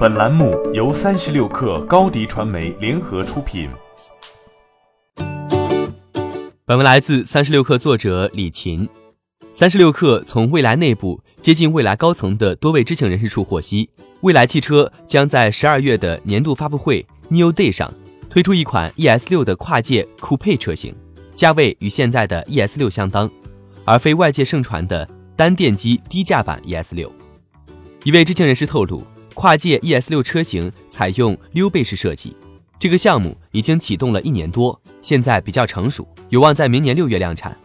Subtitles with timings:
[0.00, 3.68] 本栏目由三十六氪高低传媒联合出品。
[6.64, 8.88] 本文来自三十六氪作者李琴。
[9.52, 13.90] 三十六氪从未来内部接近未来高层的多位知情人士处获悉，
[14.22, 17.92] 未来汽车将在十二月的年度发布会 New Day 上
[18.30, 20.96] 推出一款 ES 六的跨界酷配车型，
[21.34, 23.30] 价位与现在的 ES 六相当，
[23.84, 25.06] 而非外界盛传的
[25.36, 27.12] 单电机低价版 ES 六。
[28.04, 29.04] 一位知情人士透露，
[29.40, 32.36] 跨界 ES 六车型采用溜背式设计，
[32.78, 37.56] 这个项目已经启动了一年多，现在比较成熟，有望在明年六月量产。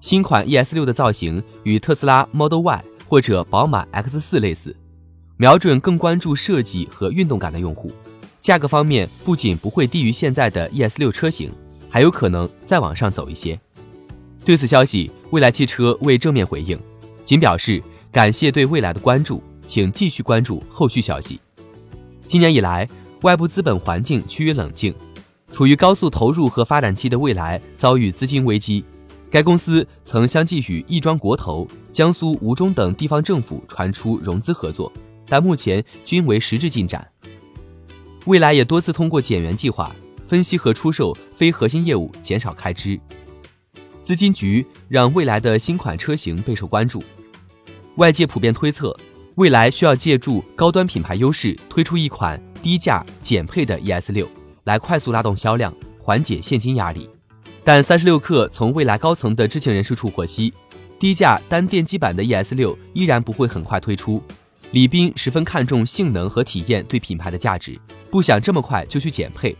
[0.00, 4.76] 新款 ES 六的造型与特斯拉 Model Y 或者宝马 X 四类似，
[5.36, 7.90] 瞄准更关注设计和运动感的用户。
[8.40, 11.52] 价格方面不仅不会低于现在的 ES 六车型，
[11.90, 13.58] 还有可能再往上走一些。
[14.44, 16.78] 对此消息，蔚来汽车未正面回应，
[17.24, 19.42] 仅表示感谢对蔚来的关注。
[19.66, 21.40] 请继续关注后续消息。
[22.26, 22.88] 今年以来，
[23.22, 24.94] 外部资本环境趋于冷静，
[25.52, 28.84] 处于高速投入和发展期的未来遭遇资金危机。
[29.30, 34.92] 该公司曾相继与亦庄国投、江苏吴中等地方政府传出融资合作，
[35.28, 37.06] 但目前均为实质进展。
[38.26, 39.94] 未来也多次通过减员计划
[40.26, 42.98] 分析和出售非核心业务，减少开支。
[44.02, 47.02] 资金局让未来的新款车型备受关注，
[47.96, 48.96] 外界普遍推测。
[49.36, 54.28] 未来需要借助高端品牌优势，推出一款低价减配的 ES 六，
[54.62, 57.10] 来快速拉动销量，缓解现金压力。
[57.64, 60.54] 但三十六氪从未来高层的知情人士处获悉，
[61.00, 64.22] 低价单电机版的 ES 六依然不会很快推出。
[64.70, 67.76] 李斌十分看重性能和体验对品牌的价值，
[68.12, 69.56] 不想这么快就去减配。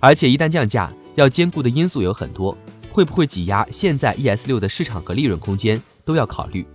[0.00, 2.58] 而且一旦降价，要兼顾的因素有很多，
[2.90, 6.66] 会不会挤压现在 ES 六的市场和利润空间，都要考虑。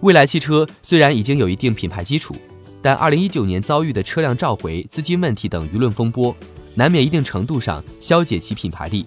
[0.00, 2.36] 蔚来汽车虽然已经有一定品牌基础，
[2.80, 6.34] 但2019年遭遇的车辆召回、资金问题等舆论风波，
[6.74, 9.04] 难免一定程度上消解其品牌力。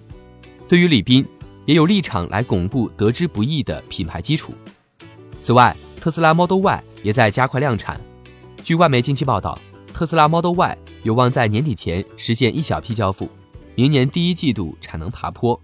[0.68, 1.24] 对于李斌，
[1.64, 4.52] 也有立场来巩固得之不易的品牌基础。
[5.40, 7.98] 此外，特斯拉 Model Y 也在加快量产。
[8.62, 9.58] 据外媒近期报道，
[9.94, 13.30] 特斯拉 Model Y 有望在年底前实现一小批交付，
[13.74, 15.58] 明年第一季度产能爬坡，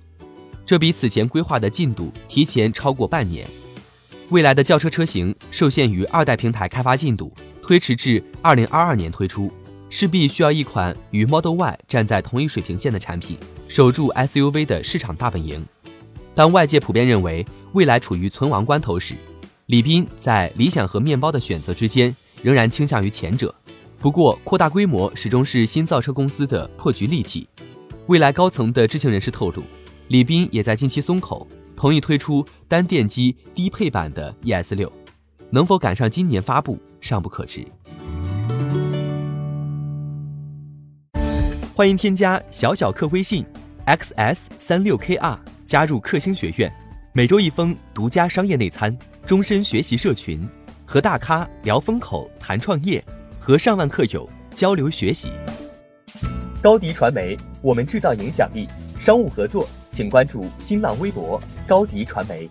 [0.65, 3.47] 这比此前规划的进度提前超过半年。
[4.31, 9.51] 未来的轿车车型受限于二代平台开发进度，推迟至二零二二年推出，
[9.89, 15.65] 势必需要一款与 Model Y 站在同一水平线的产品，守住 SUV 的市场大本营。
[16.35, 19.15] 当外界普遍认为未来处于存亡关头时，
[19.67, 23.55] 李斌在理想和面包的选择之间，仍然倾向于前者。
[23.99, 27.49] 不过，扩大规模始终是新造车公司的破局利器。
[28.09, 29.63] 未来高层的知情人士透露，
[30.09, 31.49] 李斌也在近期松口。
[31.79, 34.93] 同意推出单电机低配版的 ES 六，
[35.49, 37.65] 能否赶上今年发布尚不可知。
[41.73, 43.47] 欢迎添加小小客微信
[43.87, 46.69] xs 三六 kr 加入克星学院，
[47.13, 50.49] 每周一封独家商业内参，终身学习社群，
[50.85, 53.03] 和大咖聊风口谈创业，
[53.39, 55.31] 和上万客友交流学习。
[56.61, 58.67] 高迪传媒，我们制造影响力。
[58.99, 59.69] 商务合作。
[59.99, 62.49] 请关注新浪微博高迪传媒。